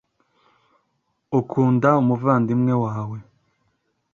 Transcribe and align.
ukunda 1.39 1.89
umuvandimwe 2.01 2.73
wawe 2.83 3.17